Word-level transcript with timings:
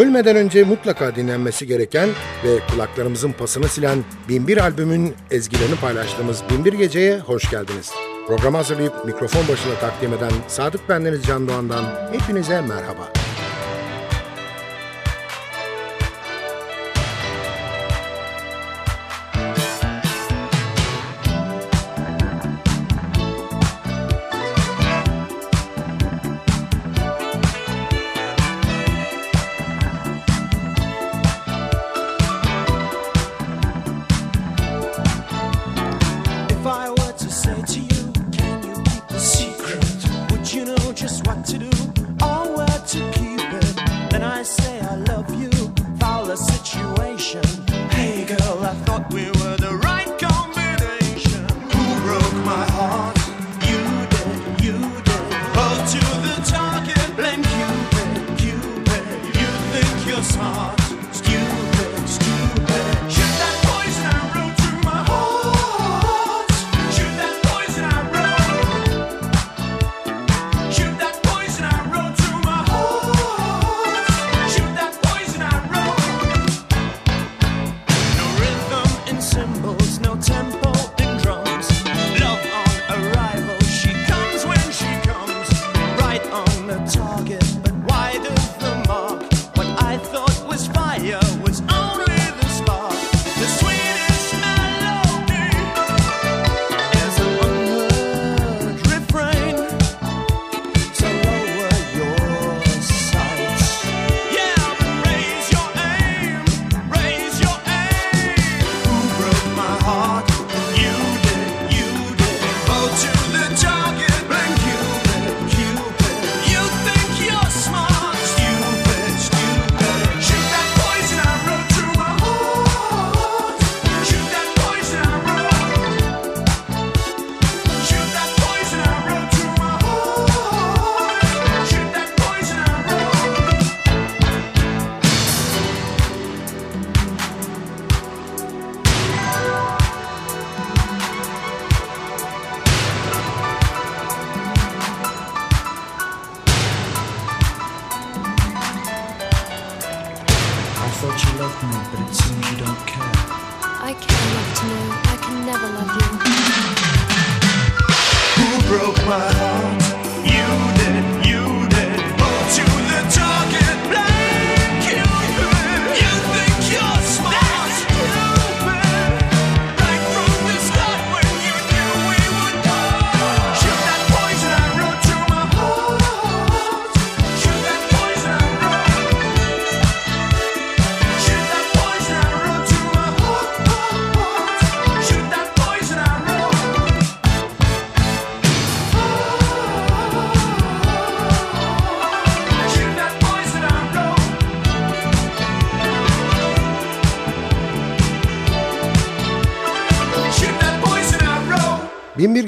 Ölmeden 0.00 0.36
önce 0.36 0.64
mutlaka 0.64 1.16
dinlenmesi 1.16 1.66
gereken 1.66 2.08
ve 2.44 2.58
kulaklarımızın 2.72 3.32
pasını 3.32 3.68
silen 3.68 3.98
Binbir 4.28 4.56
albümün 4.58 5.14
ezgilerini 5.30 5.76
paylaştığımız 5.76 6.42
Binbir 6.50 6.72
Gece'ye 6.72 7.18
hoş 7.18 7.50
geldiniz. 7.50 7.90
Programı 8.26 8.56
hazırlayıp 8.56 9.04
mikrofon 9.06 9.48
başına 9.48 9.74
takdim 9.80 10.12
eden 10.12 10.32
Sadık 10.48 10.88
Bendeniz 10.88 11.22
Can 11.22 11.48
Doğan'dan 11.48 11.84
hepinize 12.12 12.60
merhaba. 12.60 13.12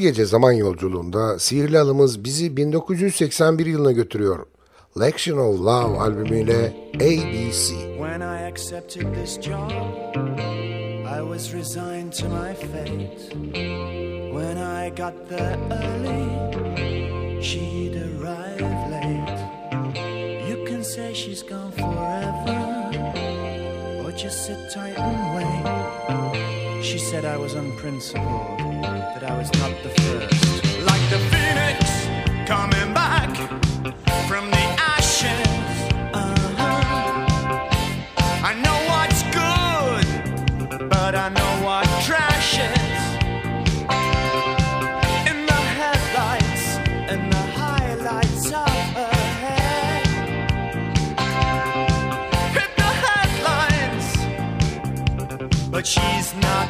Gece 0.02 0.26
zaman 0.26 0.52
yolculuğunda 0.52 1.38
sihirli 1.38 1.78
alımız 1.78 2.24
bizi 2.24 2.56
1981 2.56 3.66
yılına 3.66 3.92
götürüyor. 3.92 4.46
Lection 5.00 5.38
of 5.38 5.60
Love 5.60 5.98
albümüyle 5.98 6.76
ABC. 6.94 7.74
When 7.98 8.20
I 8.20 8.46
accepted 8.52 9.14
this 9.14 9.40
job, 9.40 9.70
I 11.06 11.20
was 11.22 11.54
resigned 11.54 12.12
to 12.12 12.28
my 12.28 12.54
fate. 12.54 13.34
When 14.32 14.56
I 14.56 14.90
got 14.90 15.28
there 15.28 15.58
early, 15.70 17.42
she'd 17.42 17.96
arrive 17.96 18.60
late. 18.90 19.38
You 20.50 20.64
can 20.66 20.82
say 20.82 21.14
she's 21.14 21.42
gone 21.42 21.70
forever, 21.70 22.58
or 24.04 24.12
just 24.18 24.46
sit 24.46 24.58
tight 24.74 24.98
and 24.98 25.36
wait. 25.36 26.84
She 26.84 26.98
said 26.98 27.24
I 27.24 27.36
was 27.36 27.54
unprincipled, 27.54 28.61
that 28.82 29.22
I 29.24 29.36
was 29.38 29.50
not 29.54 29.70
the 29.82 29.90
first. 29.90 30.64
Like 30.84 31.04
the 31.10 31.18
phoenix 31.30 31.78
coming 32.46 32.92
back 32.92 33.30
from 34.28 34.50
the 34.50 34.64
ashes. 34.96 35.46
Uh-huh. 36.12 37.68
I 38.44 38.54
know 38.64 38.78
what's 38.90 39.22
good, 39.40 40.06
but 40.88 41.14
I 41.14 41.28
know 41.28 41.52
what 41.64 41.86
trash 42.04 42.58
is. 42.58 43.02
In 45.30 45.46
the 45.46 45.62
headlights 45.78 46.64
and 47.10 47.32
the 47.32 47.44
highlights 47.62 48.46
of 48.46 48.68
her 48.98 49.14
head. 49.42 50.06
Hit 52.56 52.70
the 52.76 52.90
headlines, 53.06 54.08
but 55.70 55.86
she's 55.86 56.34
not 56.36 56.68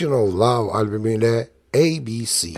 Devotional 0.00 0.38
Love 0.38 0.72
albümüyle 0.72 1.48
ABC. 1.74 2.48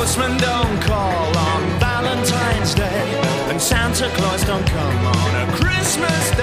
postman 0.00 0.34
don't 0.38 0.80
call 0.80 1.36
on 1.36 1.78
Valentine's 1.78 2.74
Day, 2.74 3.20
and 3.50 3.60
Santa 3.60 4.08
Claus 4.16 4.42
don't 4.44 4.66
come 4.66 5.06
on 5.06 5.48
a 5.48 5.52
Christmas 5.52 6.30
Day. 6.30 6.39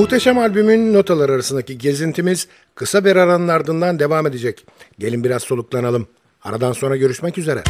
Muhteşem 0.00 0.38
albümün 0.38 0.94
notalar 0.94 1.28
arasındaki 1.30 1.78
gezintimiz 1.78 2.48
kısa 2.74 3.04
bir 3.04 3.16
aranın 3.16 3.48
ardından 3.48 3.98
devam 3.98 4.26
edecek. 4.26 4.66
Gelin 4.98 5.24
biraz 5.24 5.42
soluklanalım. 5.42 6.06
Aradan 6.42 6.72
sonra 6.72 6.96
görüşmek 6.96 7.38
üzere. 7.38 7.62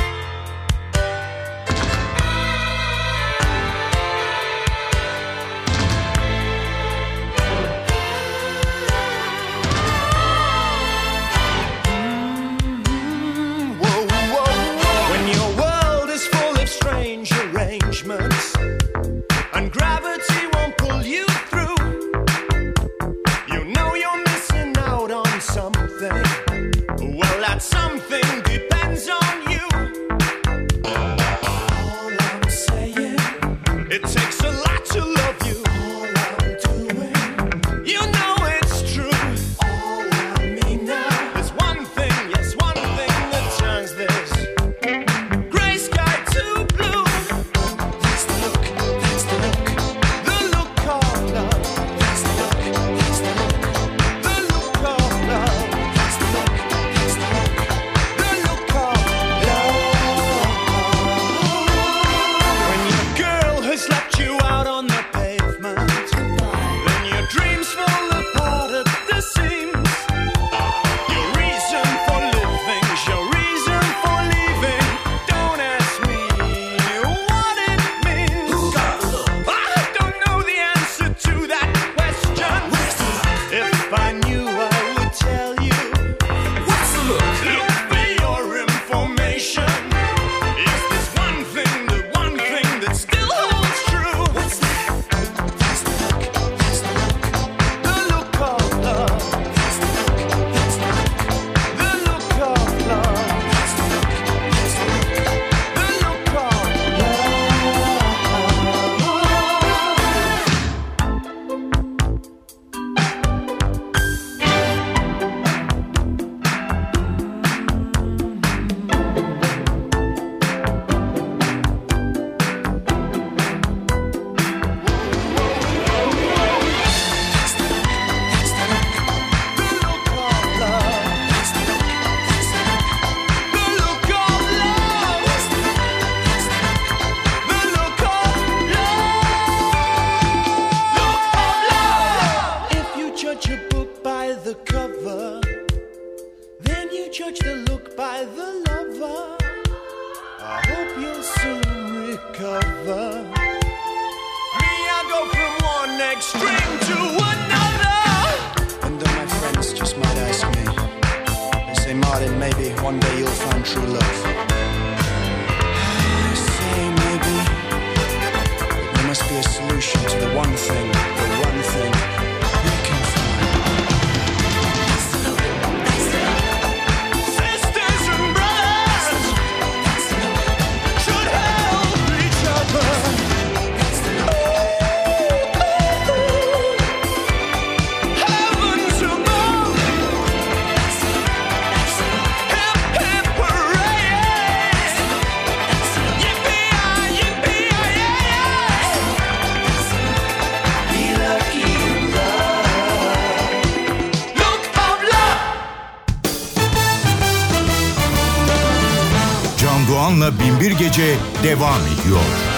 Doğan'la 209.91 210.33
Binbir 210.41 210.73
Gece 210.73 211.17
devam 211.43 211.81
ediyor. 211.81 212.50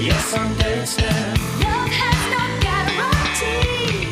Yes, 0.00 0.34
I'm 0.34 0.52
dancing. 0.56 1.06
Love 1.62 1.92
has 2.00 2.20
no 2.34 2.42
guarantee. 2.66 4.10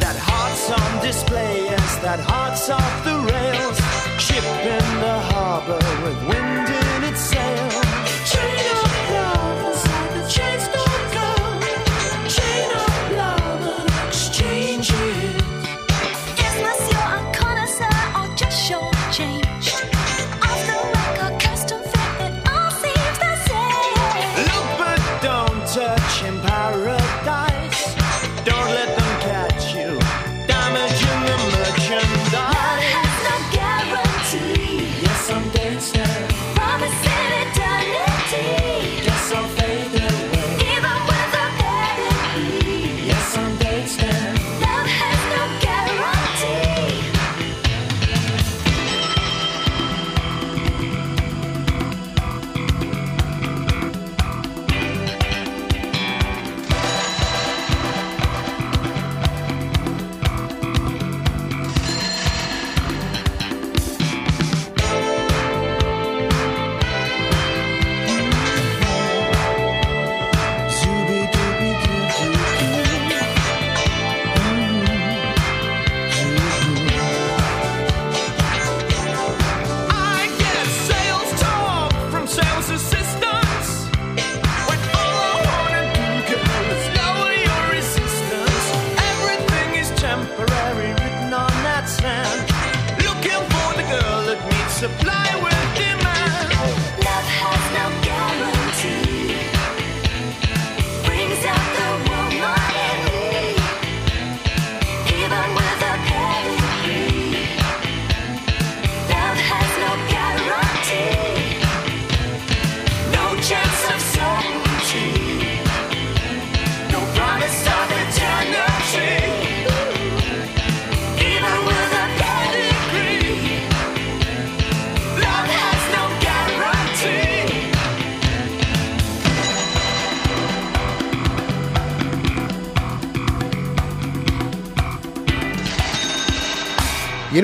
That 0.00 0.16
heart's 0.18 0.70
on 0.70 1.04
display, 1.04 1.64
yes, 1.64 1.96
that 1.96 2.20
heart's 2.20 2.70
off 2.70 3.04
the 3.04 3.18
rails. 3.30 3.78
Ship 4.18 4.44
in 4.64 5.00
the 5.00 5.18
harbor 5.30 5.82
with 6.04 6.18
wind 6.28 6.68
in 6.68 7.04
its 7.04 7.20
sails. 7.20 7.75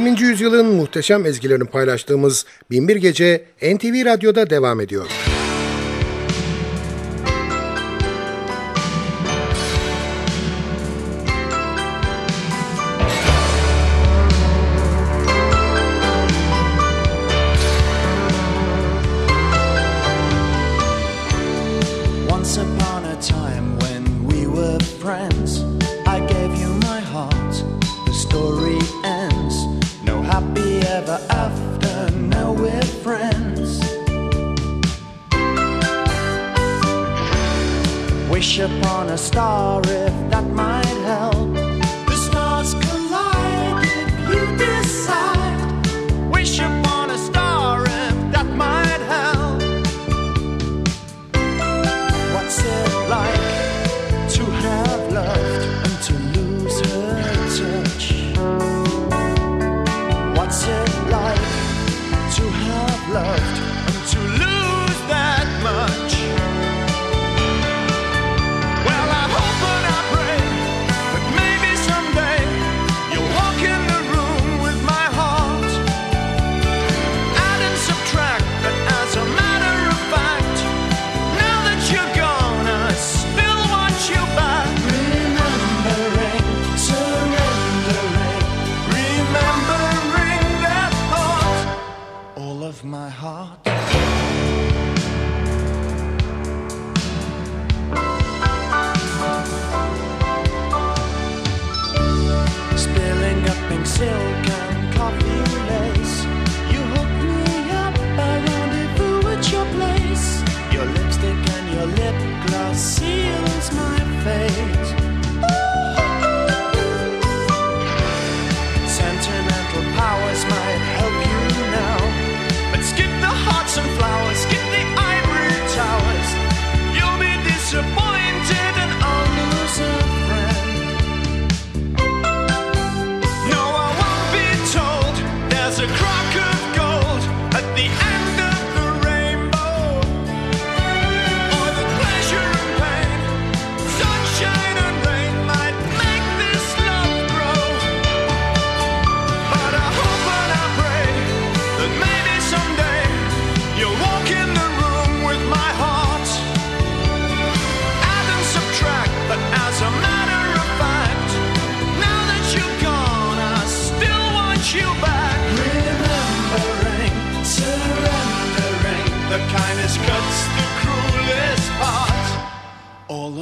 20. 0.07 0.21
yüzyılın 0.21 0.67
muhteşem 0.67 1.27
ezgilerini 1.27 1.65
paylaştığımız 1.65 2.47
Binbir 2.71 2.97
Gece 2.97 3.45
NTV 3.63 4.05
Radyo'da 4.05 4.51
devam 4.51 4.81
ediyor. 4.81 5.07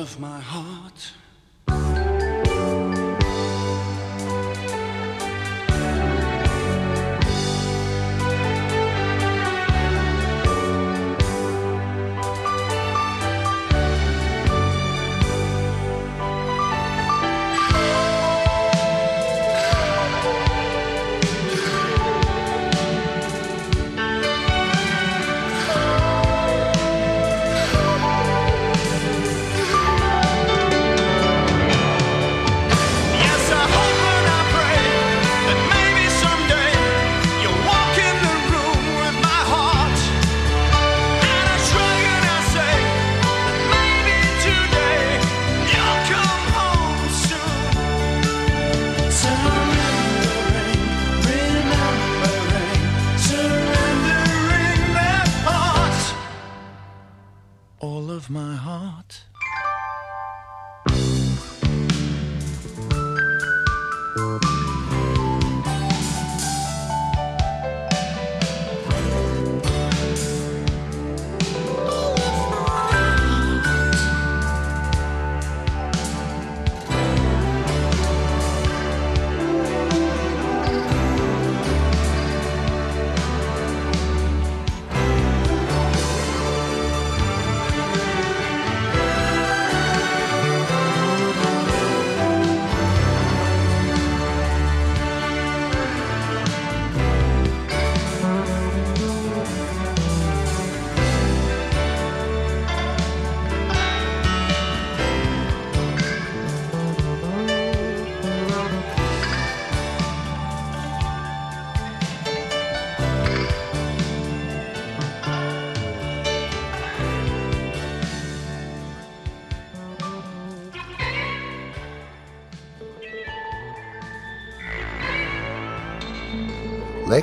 Of 0.01 0.19
my 0.19 0.41
heart. 0.41 1.00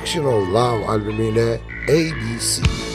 Lection 0.08 0.26
of 0.26 0.48
Love 0.48 0.86
albümüyle 0.86 1.60
ABC. 1.88 2.87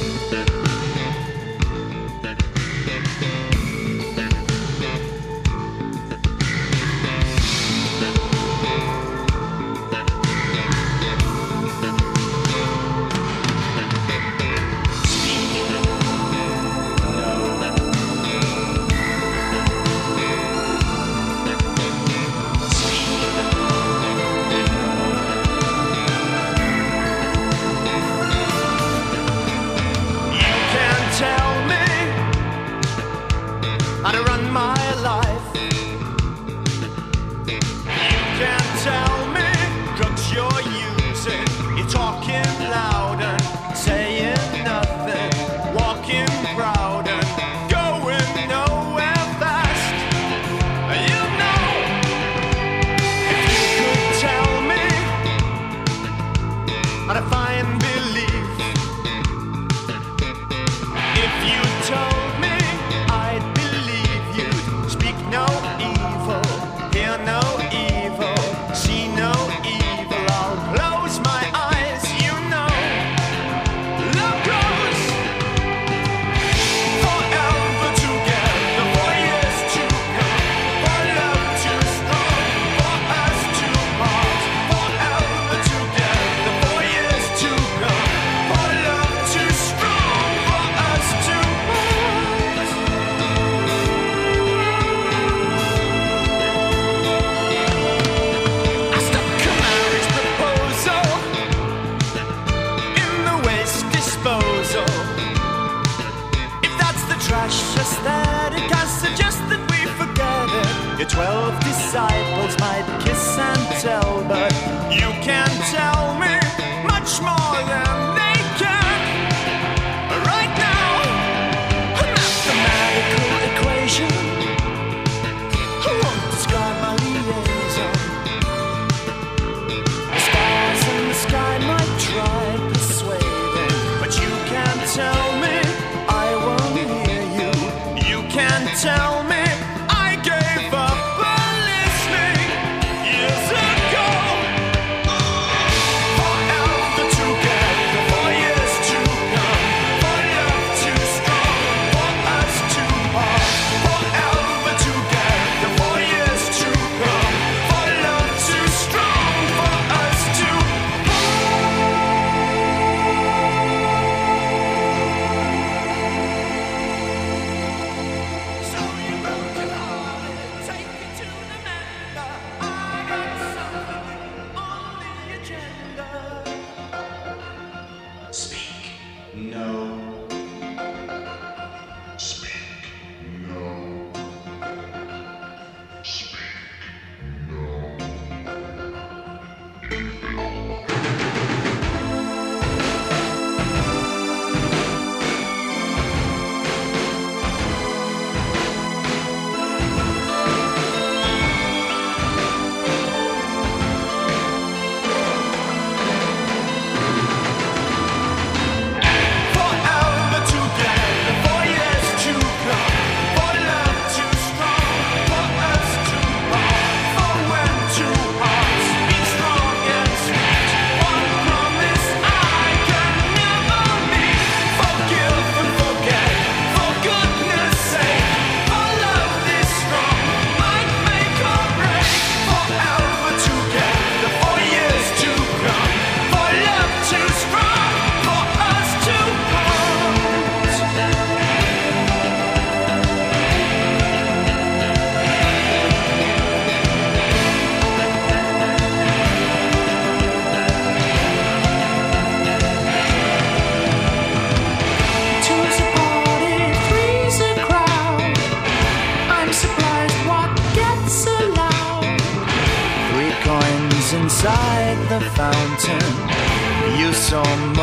you 266.98 267.12
so 267.14 267.44
much. 267.76 267.83